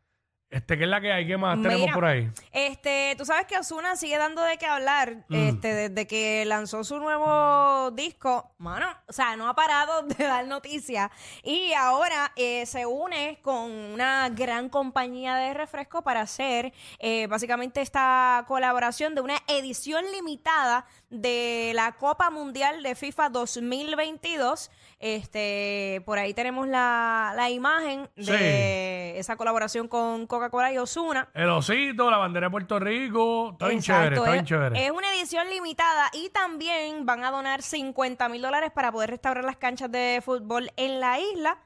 Este, 0.50 0.78
¿qué 0.78 0.84
es 0.84 0.88
la 0.90 0.98
que 0.98 1.12
hay? 1.12 1.26
¿Qué 1.26 1.36
más 1.36 1.56
tenemos 1.60 1.82
Mira, 1.82 1.94
por 1.94 2.04
ahí? 2.06 2.30
Este, 2.52 3.14
tú 3.18 3.26
sabes 3.26 3.44
que 3.46 3.58
Osuna 3.58 3.96
sigue 3.96 4.16
dando 4.16 4.40
de 4.42 4.56
qué 4.56 4.64
hablar, 4.64 5.16
Mm. 5.28 5.34
este, 5.34 5.74
desde 5.74 6.06
que 6.06 6.44
lanzó 6.46 6.84
su 6.84 6.98
nuevo 6.98 7.90
disco, 7.90 8.50
mano, 8.56 8.86
o 9.06 9.12
sea, 9.12 9.36
no 9.36 9.46
ha 9.46 9.54
parado 9.54 10.02
de 10.06 10.24
dar 10.24 10.46
noticias 10.46 11.10
y 11.42 11.74
ahora 11.74 12.32
eh, 12.34 12.64
se 12.64 12.86
une 12.86 13.40
con 13.42 13.70
una 13.70 14.30
gran 14.30 14.70
compañía 14.70 15.36
de 15.36 15.52
refresco 15.52 16.00
para 16.02 16.22
hacer 16.22 16.72
eh, 16.98 17.26
básicamente 17.26 17.82
esta 17.82 18.42
colaboración 18.48 19.14
de 19.14 19.20
una 19.20 19.36
edición 19.48 20.02
limitada 20.12 20.86
de 21.10 21.72
la 21.74 21.92
Copa 21.92 22.30
Mundial 22.30 22.82
de 22.82 22.94
FIFA 22.94 23.30
2022. 23.30 24.70
Este, 24.98 26.02
por 26.04 26.18
ahí 26.18 26.34
tenemos 26.34 26.66
la, 26.68 27.32
la 27.36 27.50
imagen 27.50 28.08
de 28.16 29.12
Sí. 29.14 29.18
esa 29.20 29.36
colaboración 29.36 29.88
con 29.88 30.26
Coca-Cola 30.26 30.72
y 30.72 30.78
Osuna. 30.78 31.28
El 31.34 31.48
osito, 31.50 32.10
la 32.10 32.16
bandera 32.18 32.46
de 32.48 32.50
Puerto 32.50 32.78
Rico, 32.78 33.50
está 33.52 33.68
bien 33.68 33.80
chévere, 33.80 34.16
está 34.16 34.32
bien 34.32 34.44
chévere. 34.44 34.84
es 34.86 34.90
una 34.90 35.12
edición 35.14 35.48
limitada 35.48 36.10
y 36.12 36.30
también 36.30 37.06
van 37.06 37.24
a 37.24 37.30
donar 37.30 37.62
50 37.62 38.28
mil 38.28 38.42
dólares 38.42 38.70
para 38.74 38.92
poder 38.92 39.10
restaurar 39.10 39.44
las 39.44 39.56
canchas 39.56 39.90
de 39.90 40.20
fútbol 40.24 40.70
en 40.76 41.00
la 41.00 41.18
isla. 41.20 41.58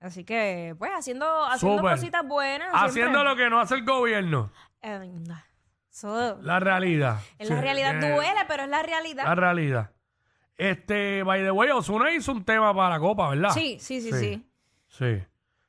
Así 0.00 0.24
que, 0.24 0.74
pues, 0.78 0.90
haciendo, 0.92 1.44
haciendo 1.46 1.82
cositas 1.82 2.26
buenas. 2.26 2.68
Haciendo 2.72 3.12
siempre. 3.12 3.24
lo 3.24 3.36
que 3.36 3.50
no 3.50 3.60
hace 3.60 3.74
el 3.76 3.84
gobierno, 3.84 4.52
Eh, 4.82 5.10
la 6.42 6.60
realidad. 6.60 7.18
en 7.38 7.48
la 7.48 7.56
Sí, 7.56 7.60
realidad 7.62 8.02
eh, 8.04 8.12
duele, 8.14 8.40
pero 8.48 8.62
es 8.64 8.68
la 8.68 8.82
realidad. 8.82 9.24
La 9.24 9.34
realidad. 9.34 9.90
Este, 10.56 11.22
by 11.22 11.42
the 11.42 11.50
way, 11.50 11.70
Osuna 11.70 12.12
hizo 12.12 12.32
un 12.32 12.44
tema 12.44 12.74
para 12.74 12.90
la 12.90 12.98
copa, 13.00 13.28
¿verdad? 13.30 13.50
sí, 13.50 13.78
sí, 13.80 14.00
sí, 14.00 14.12
sí. 14.12 14.46
Sí. 14.88 15.22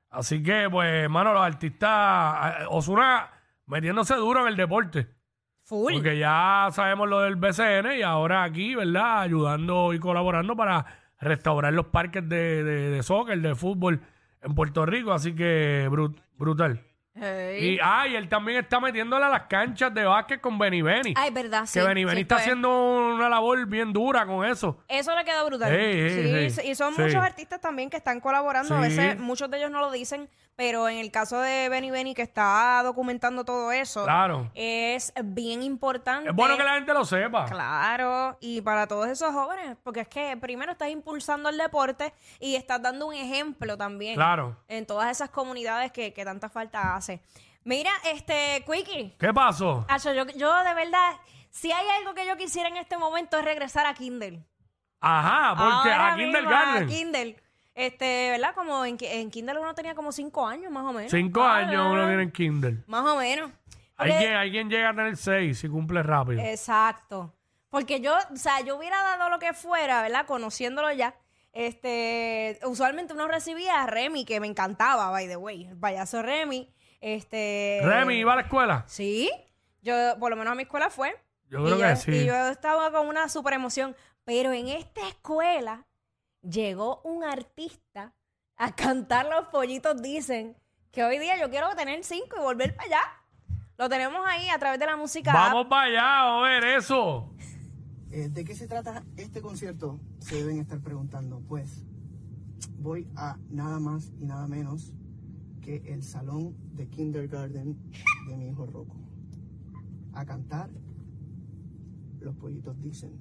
Así 0.10 0.41
que, 0.41 0.69
pues, 0.72 0.88
hermano, 1.03 1.34
los 1.34 1.41
artistas, 1.41 2.62
eh, 2.62 2.65
Osuna 2.69 3.29
metiéndose 3.65 4.15
duro 4.15 4.41
en 4.41 4.48
el 4.48 4.55
deporte. 4.55 5.07
Full. 5.63 5.93
Porque 5.93 6.17
ya 6.17 6.69
sabemos 6.72 7.10
lo 7.10 7.19
del 7.19 7.36
BCN 7.36 7.98
y 7.98 8.01
ahora 8.01 8.43
aquí, 8.43 8.74
¿verdad? 8.75 9.19
Ayudando 9.22 9.93
y 9.93 10.00
colaborando 10.00 10.55
para 10.55 10.86
restaurar 11.19 11.74
los 11.74 11.88
parques 11.88 12.27
de, 12.29 12.63
de, 12.63 12.89
de 12.91 13.03
soccer, 13.03 13.41
de 13.41 13.53
fútbol 13.53 14.01
en 14.41 14.55
Puerto 14.55 14.86
Rico. 14.86 15.12
Así 15.12 15.36
que 15.36 15.88
brut- 15.91 16.22
brutal. 16.38 16.79
Y, 17.59 17.79
ah, 17.81 18.07
y 18.07 18.15
él 18.15 18.29
también 18.29 18.59
está 18.59 18.79
metiéndole 18.79 19.25
a 19.25 19.29
las 19.29 19.43
canchas 19.43 19.93
de 19.93 20.05
básquet 20.05 20.39
con 20.41 20.57
Benny 20.59 20.81
Benny. 20.81 21.13
Ay, 21.15 21.31
verdad, 21.31 21.65
sí. 21.65 21.79
que 21.79 21.86
Benny 21.86 22.05
Benny 22.05 22.21
está 22.21 22.36
es. 22.36 22.41
haciendo 22.41 22.69
una 23.15 23.29
labor 23.29 23.65
bien 23.65 23.91
dura 23.93 24.25
con 24.25 24.45
eso. 24.45 24.79
Eso 24.88 25.15
le 25.15 25.24
quedó 25.25 25.45
brutal. 25.45 25.69
Sí, 25.69 26.09
sí, 26.09 26.50
sí. 26.62 26.67
y 26.67 26.75
son 26.75 26.93
Sí. 26.95 27.01
muchos 27.01 27.24
artistas 27.24 27.59
también 27.62 27.89
que 27.89 27.97
están 27.97 28.19
colaborando. 28.19 28.75
A 28.75 28.81
veces 28.81 29.19
muchos 29.19 29.50
de 29.50 29.57
ellos 29.57 29.71
no 29.71 29.79
lo 29.79 29.91
dicen, 29.91 30.29
pero 30.55 30.89
en 30.89 30.97
el 30.97 31.12
caso 31.12 31.39
de 31.39 31.69
Benny 31.69 31.91
Benny, 31.91 32.13
que 32.15 32.24
está 32.24 32.81
documentando 32.83 33.45
todo 33.45 33.71
eso, 33.71 34.03
Claro. 34.05 34.50
es 34.55 35.13
bien 35.24 35.62
importante. 35.63 36.29
Es 36.29 36.36
bueno 36.36 36.57
que 36.57 36.63
la 36.63 36.74
gente 36.75 36.93
lo 36.93 37.05
sepa. 37.05 37.45
Claro, 37.45 38.38
y 38.39 38.62
para 38.62 38.88
todos 38.88 39.07
esos 39.07 39.31
jóvenes, 39.33 39.77
porque 39.83 40.01
es 40.01 40.07
que 40.07 40.36
primero 40.38 40.71
estás 40.71 40.89
impulsando 40.89 41.50
el 41.50 41.57
deporte 41.57 42.13
y 42.39 42.55
estás 42.55 42.81
dando 42.81 43.07
un 43.07 43.13
ejemplo 43.13 43.77
también 43.77 44.15
Claro. 44.15 44.57
en 44.67 44.86
todas 44.86 45.12
esas 45.12 45.29
comunidades 45.29 45.91
que, 45.91 46.12
que 46.13 46.25
tanta 46.25 46.50
falta 46.50 46.95
hace. 46.95 47.06
Mira, 47.63 47.91
este, 48.05 48.63
Quickie, 48.65 49.15
¿Qué 49.19 49.33
pasó? 49.33 49.85
Acho, 49.89 50.13
yo, 50.13 50.25
yo 50.35 50.63
de 50.63 50.73
verdad, 50.73 51.11
si 51.49 51.71
hay 51.71 51.85
algo 51.99 52.13
que 52.13 52.25
yo 52.25 52.37
quisiera 52.37 52.69
en 52.69 52.77
este 52.77 52.97
momento 52.97 53.37
es 53.37 53.43
regresar 53.45 53.85
a 53.85 53.93
Kindle. 53.93 54.45
Ajá, 54.99 55.53
porque 55.55 55.91
Ahora 55.91 56.13
a 56.13 56.15
mismo, 56.15 56.33
Kindergarten. 56.33 56.83
a 56.83 56.87
Kindle. 56.87 57.37
Este, 57.75 58.31
¿verdad? 58.31 58.55
Como 58.55 58.83
en, 58.85 58.97
Ki- 58.97 59.05
en 59.05 59.29
Kindle 59.29 59.59
uno 59.59 59.75
tenía 59.75 59.93
como 59.93 60.11
cinco 60.11 60.47
años, 60.47 60.71
más 60.71 60.83
o 60.85 60.93
menos. 60.93 61.11
Cinco 61.11 61.43
Ah, 61.43 61.57
años 61.57 61.85
uno 61.91 62.07
tiene 62.07 62.23
en 62.23 62.31
Kindle. 62.31 62.83
Más 62.87 63.05
o 63.05 63.17
menos. 63.17 63.51
Porque- 63.95 64.49
quien 64.51 64.69
llega 64.69 64.89
a 64.89 64.95
tener 64.95 65.15
seis 65.17 65.59
si 65.59 65.67
cumple 65.67 66.01
rápido. 66.03 66.41
Exacto. 66.41 67.33
Porque 67.69 67.99
yo, 67.99 68.15
o 68.33 68.35
sea, 68.37 68.61
yo 68.61 68.77
hubiera 68.77 69.01
dado 69.03 69.29
lo 69.29 69.37
que 69.39 69.53
fuera, 69.53 70.01
¿verdad? 70.01 70.25
Conociéndolo 70.25 70.91
ya. 70.93 71.15
Este, 71.51 72.59
usualmente 72.63 73.13
uno 73.13 73.27
recibía 73.27 73.81
a 73.83 73.87
Remy, 73.87 74.25
que 74.25 74.39
me 74.39 74.47
encantaba, 74.47 75.09
by 75.11 75.27
the 75.27 75.35
way. 75.37 75.65
El 75.65 75.77
payaso 75.77 76.21
Remy. 76.21 76.73
Este. 77.01 77.80
Remy, 77.84 78.16
¿iba 78.16 78.34
a 78.34 78.38
la 78.38 78.42
escuela? 78.44 78.84
Sí. 78.88 79.30
Yo, 79.82 79.94
por 80.20 80.30
lo 80.30 80.36
menos 80.36 80.51
a 80.51 80.56
mi 80.56 80.63
escuela 80.63 80.89
fue. 80.89 81.16
Yo 81.50 81.60
y 81.60 81.66
creo 81.66 81.77
que 81.77 81.96
sí. 81.96 82.12
Y 82.12 82.25
yo 82.25 82.36
estaba 82.50 82.92
con 82.92 83.08
una 83.08 83.30
super 83.30 83.54
emoción. 83.54 83.96
Pero 84.24 84.51
en 84.51 84.68
esta 84.68 85.08
escuela 85.08 85.86
llegó 86.42 87.01
un 87.04 87.24
artista 87.24 88.13
a 88.58 88.72
cantar 88.75 89.27
Los 89.27 89.48
Pollitos 89.48 90.01
Dicen 90.01 90.58
que 90.92 91.04
hoy 91.04 91.20
día 91.20 91.39
yo 91.39 91.50
quiero 91.50 91.74
tener 91.75 92.04
cinco 92.04 92.38
y 92.38 92.39
volver 92.42 92.75
para 92.75 92.88
allá. 92.88 93.01
Lo 93.77 93.88
tenemos 93.88 94.22
ahí 94.25 94.50
a 94.50 94.58
través 94.58 94.80
de 94.80 94.88
la 94.88 94.96
música. 94.96 95.32
Vamos 95.32 95.68
para 95.68 95.84
allá 95.84 96.38
a 96.38 96.42
ver 96.42 96.63
eso. 96.63 97.32
Eh, 98.12 98.30
¿De 98.30 98.44
qué 98.44 98.56
se 98.56 98.68
trata 98.68 99.04
este 99.16 99.42
concierto? 99.42 100.00
Se 100.20 100.38
deben 100.38 100.60
estar 100.60 100.80
preguntando. 100.80 101.42
Pues 101.48 101.86
voy 102.80 103.08
a 103.16 103.38
nada 103.50 103.80
más 103.80 104.12
y 104.20 104.25
nada 104.25 104.48
menos 104.48 104.94
que 105.67 105.83
el 105.93 106.01
salón 106.01 106.55
de 106.77 106.88
kindergarten 106.88 107.75
de 108.29 108.38
mi 108.38 108.47
hijo 108.47 108.65
Rocco. 108.65 108.95
A 110.13 110.24
cantar 110.25 110.69
Los 112.21 112.33
pollitos 112.38 112.79
dicen. 112.81 113.12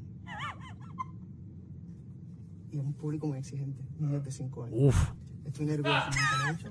Y 2.70 2.78
es 2.78 2.84
un 2.84 2.94
público 2.94 3.26
muy 3.26 3.38
exigente, 3.38 3.82
niños 3.98 4.24
de 4.24 4.30
5 4.30 4.64
años. 4.64 4.78
Uf, 4.80 5.10
Estoy 5.44 5.66
nervioso, 5.66 6.06
nunca 6.06 6.38
lo 6.38 6.46
he 6.46 6.54
hecho, 6.54 6.70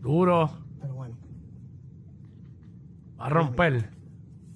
duro. 0.00 0.50
pero 0.80 0.94
bueno. 0.94 1.16
Va 3.20 3.26
a 3.26 3.28
romper. 3.28 3.90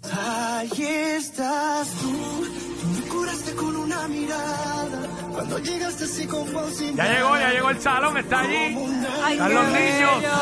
Ahí 0.02 0.70
estás 0.82 1.92
tú, 2.00 2.11
tú 2.11 2.87
me 2.88 3.08
curaste 3.08 3.54
con 3.54 3.76
una 3.76 4.08
mirada. 4.08 4.65
Cuando 5.37 5.59
llegaste 5.59 6.05
así 6.05 6.26
con 6.26 6.47
Ya 6.97 7.05
llegó, 7.12 7.37
ya 7.37 7.50
llegó 7.50 7.69
el 7.71 7.81
salón, 7.81 8.16
está 8.16 8.40
allí. 8.40 8.78
Ay, 9.23 9.35
Están 9.35 9.55
los 9.55 9.64
niños. 9.66 10.16
bello. 10.16 10.33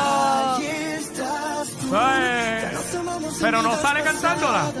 Ahí 0.55 0.65
estás 0.99 1.69
tú. 1.69 1.87
Nos 1.87 2.95
amamos 2.95 3.37
pero 3.41 3.61
no 3.61 3.75
sale 3.75 4.03
cantándola. 4.03 4.71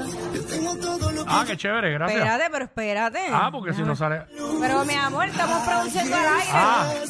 Ah, 1.27 1.43
qué 1.45 1.57
chévere, 1.57 1.91
gracias. 1.91 2.17
Espérate, 2.17 2.49
pero 2.49 2.63
espérate. 2.65 3.19
Ah, 3.29 3.49
porque 3.51 3.73
si 3.73 3.81
no 3.81 3.93
sale. 3.93 4.21
Pero 4.61 4.85
mi 4.85 4.93
amor, 4.93 5.27
estamos 5.27 5.67
produciendo 5.67 6.15
al 6.15 6.25
aire. 6.25 6.51
Ah. 6.53 6.93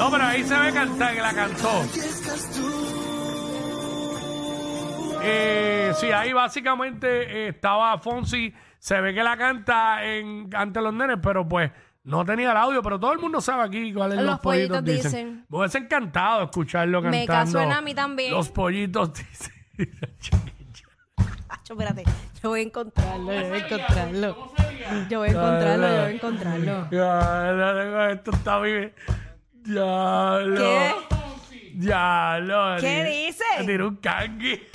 No, 0.00 0.10
pero 0.10 0.24
ahí 0.24 0.42
se 0.48 0.56
ve 0.56 0.72
cantar 0.72 1.14
que 1.14 1.20
la 1.20 1.34
cantó. 1.34 1.84
Eh, 5.22 5.92
sí, 5.96 6.10
ahí 6.12 6.32
básicamente 6.32 7.06
eh, 7.46 7.48
estaba 7.48 7.98
Fonsi. 7.98 8.52
Se 8.78 9.00
ve 9.00 9.12
que 9.14 9.22
la 9.22 9.36
canta 9.36 10.04
en, 10.04 10.48
ante 10.54 10.80
los 10.80 10.94
nenes, 10.94 11.18
pero 11.22 11.46
pues 11.46 11.70
no 12.04 12.24
tenía 12.24 12.52
el 12.52 12.56
audio. 12.56 12.82
Pero 12.82 12.98
todo 12.98 13.12
el 13.12 13.18
mundo 13.18 13.40
sabe 13.40 13.64
aquí 13.64 13.92
cuáles 13.92 14.16
Los 14.18 14.26
los 14.26 14.40
pollitos, 14.40 14.78
pollitos 14.78 15.04
dicen. 15.04 15.26
dicen. 15.28 15.46
Me 15.48 15.58
hubiese 15.58 15.78
encantado 15.78 16.44
escucharlo 16.44 17.02
Me 17.02 17.26
cantando. 17.26 17.52
suena 17.58 17.78
a 17.78 17.80
mí 17.82 17.94
también. 17.94 18.32
Los 18.32 18.48
pollitos 18.48 19.12
dicen. 19.14 19.54
Acho, 21.48 21.74
espérate. 21.74 22.04
Yo 22.42 22.48
voy 22.48 22.60
a 22.60 22.62
encontrarlo, 22.62 23.32
yo 23.32 23.48
voy 23.48 23.58
a 23.60 23.66
encontrarlo. 23.66 24.52
Yo 25.10 25.18
voy 25.18 25.28
a 25.28 25.32
encontrarlo, 25.32 25.86
yo 25.88 25.92
voy 26.02 26.06
a 26.06 26.10
encontrarlo. 26.10 26.88
Ya, 26.90 28.00
ya, 28.00 28.10
esto 28.12 28.30
está 28.30 28.58
bien. 28.60 28.94
Ya, 29.64 30.38
lo. 30.42 30.56
¿Qué? 30.56 30.94
Ya, 31.80 32.38
lo. 32.42 32.76
¿Qué 32.78 33.04
dice? 33.04 33.44
Tiró 33.64 33.88
un 33.88 33.96
cangui. 33.96 34.62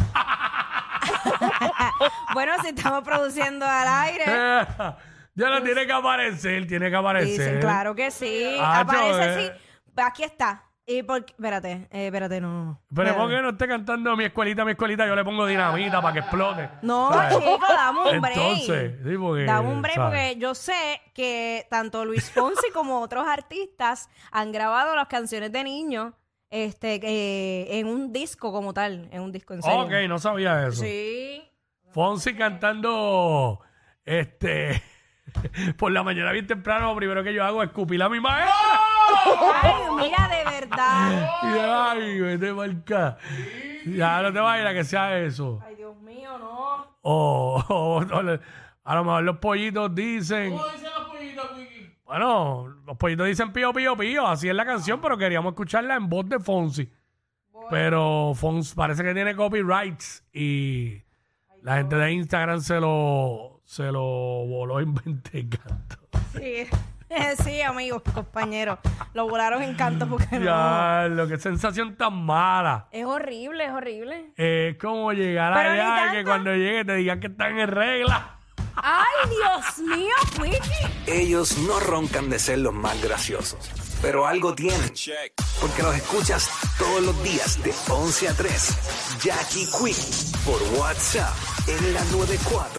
Bueno, 2.34 2.54
si 2.62 2.70
estamos 2.70 3.04
produciendo 3.04 3.66
al 3.66 3.88
aire. 3.88 4.26
ya 5.36 5.50
no 5.50 5.62
tiene 5.64 5.86
que 5.86 5.94
aparecer, 5.94 6.68
tiene 6.68 6.90
que 6.90 6.96
aparecer. 6.96 7.30
Dicen, 7.30 7.60
claro 7.62 7.96
que 7.96 8.12
sí. 8.12 8.58
Ah, 8.60 8.82
Aparece 8.82 9.36
yo, 9.36 9.40
sí. 9.40 9.48
eh. 9.48 10.02
Aquí 10.02 10.24
está. 10.24 10.64
Y 10.86 11.04
porque, 11.04 11.32
espérate, 11.32 11.88
eh, 11.92 12.08
espérate, 12.08 12.42
no, 12.42 12.66
no. 12.66 12.82
Espérate. 12.90 13.18
porque 13.18 13.42
no 13.42 13.50
esté 13.50 13.68
cantando 13.68 14.16
mi 14.18 14.26
escuelita, 14.26 14.66
mi 14.66 14.72
escuelita, 14.72 15.08
yo 15.08 15.16
le 15.16 15.24
pongo 15.24 15.46
dinamita 15.46 16.02
para 16.02 16.14
que 16.14 16.20
explote. 16.20 16.70
No, 16.82 17.12
¿Sabes? 17.14 17.38
chico, 17.38 17.60
dame 17.70 18.00
un 18.12 18.22
break. 18.22 18.38
Entonces, 18.38 18.94
sí, 19.04 19.18
porque. 19.18 19.44
Dame 19.46 19.68
un 19.70 19.82
break 19.82 19.96
¿sabes? 19.96 20.10
porque 20.12 20.36
yo 20.40 20.56
sé 20.56 21.02
que 21.14 21.66
tanto 21.70 22.04
Luis 22.04 22.30
Fonsi 22.32 22.72
como 22.74 23.00
otros 23.00 23.26
artistas 23.28 24.10
han 24.32 24.52
grabado 24.52 24.96
las 24.96 25.08
canciones 25.08 25.52
de 25.52 25.64
niños 25.64 26.14
este, 26.56 26.96
eh, 27.04 27.80
en 27.80 27.88
un 27.88 28.12
disco 28.14 28.52
como 28.52 28.74
tal, 28.74 29.08
en 29.12 29.22
un 29.22 29.32
disco 29.32 29.54
en 29.54 29.62
serio. 29.62 29.82
Ok, 29.82 29.92
no 30.08 30.18
sabía 30.20 30.68
eso. 30.68 30.82
Sí. 30.84 31.44
Fonsi 31.92 32.34
cantando. 32.36 33.60
Este. 34.06 34.82
Por 35.78 35.92
la 35.92 36.04
mañana 36.04 36.32
bien 36.32 36.48
temprano, 36.48 36.88
lo 36.92 36.96
primero 36.96 37.24
que 37.24 37.34
yo 37.34 37.44
hago 37.44 37.62
es 37.64 37.70
escupir 37.70 38.02
a 38.04 38.10
mi 38.10 38.20
maestra. 38.20 38.54
Ay, 39.62 39.74
mira, 39.98 40.28
de 40.30 40.44
verdad. 40.46 41.30
Y 41.44 41.58
ay, 41.60 42.20
vete 42.22 42.54
marca. 42.54 43.18
Ya 43.86 44.22
no 44.22 44.32
te 44.34 44.40
vayas 44.40 44.68
a 44.68 44.74
que 44.74 44.84
sea 44.84 45.18
eso. 45.20 45.60
Ay, 45.66 45.76
Dios 45.76 45.96
mío, 45.98 46.38
no. 46.38 46.88
O, 47.02 47.64
o- 47.68 47.98
o 48.00 48.40
a 48.88 48.96
lo 48.96 49.04
mejor 49.04 49.24
los 49.24 49.38
pollitos 49.38 49.94
dicen. 49.96 50.56
Bueno, 52.17 52.69
los 52.86 52.95
pollitos 52.95 53.27
dicen 53.27 53.51
pío, 53.51 53.74
pío, 53.74 53.98
pío. 53.98 54.25
Así 54.25 54.48
es 54.48 54.55
la 54.55 54.63
canción, 54.63 55.01
pero 55.01 55.17
queríamos 55.17 55.51
escucharla 55.51 55.95
en 55.98 56.07
voz 56.07 56.29
de 56.29 56.39
Fonsi. 56.39 56.89
Pero 57.69 58.31
Fonsi 58.34 58.74
parece 58.74 59.03
que 59.03 59.13
tiene 59.13 59.36
copyrights 59.36 60.24
y 60.31 61.01
la 61.62 61.75
gente 61.75 61.98
de 61.98 62.13
Instagram 62.13 62.62
se 62.62 62.79
lo, 62.79 63.60
se 63.65 63.91
lo 63.91 64.00
voló 64.01 64.79
en 64.79 64.93
20 65.05 65.50
cantos. 65.50 66.00
Sí. 66.31 66.67
Sí, 67.43 67.62
amigos, 67.62 68.01
compañeros. 68.13 68.79
Lo 69.13 69.29
volaron 69.29 69.62
en 69.62 69.75
canto 69.75 70.07
porque 70.07 70.39
no. 70.39 70.45
Ya, 70.45 71.07
lo 71.07 71.27
que 71.27 71.38
sensación 71.38 71.95
tan 71.95 72.25
mala. 72.25 72.88
Es 72.91 73.05
horrible, 73.05 73.63
es 73.63 73.72
horrible. 73.72 74.34
Es 74.36 74.75
como 74.77 75.13
llegar 75.13 75.53
Pero 75.53 75.69
allá 75.69 76.07
y 76.07 76.17
que 76.17 76.24
cuando 76.24 76.53
llegue 76.53 76.84
te 76.84 76.95
digan 76.95 77.19
que 77.19 77.27
están 77.27 77.60
en 77.60 77.67
regla. 77.67 78.35
Ay, 78.75 79.29
Dios 79.29 79.88
mío, 79.98 80.15
Quickie. 80.36 81.12
Ellos 81.12 81.58
no 81.60 81.79
roncan 81.79 82.29
de 82.29 82.39
ser 82.39 82.60
los 82.60 82.74
más 82.74 83.01
graciosos, 83.01 83.60
pero 84.01 84.27
algo 84.27 84.53
tienen. 84.53 84.94
Porque 85.62 85.84
los 85.84 85.96
escuchas 85.96 86.50
todos 86.77 87.01
los 87.01 87.24
días 87.24 87.62
de 87.63 87.74
11 87.89 88.29
a 88.29 88.34
3. 88.34 88.70
Jackie 89.24 89.65
Quick 89.67 90.44
por 90.46 90.62
WhatsApp 90.79 91.34
en 91.67 91.94
la 91.94 92.03
94. 92.05 92.65